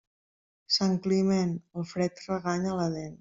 [0.77, 3.09] Sant Climent, el fred reganya la dent.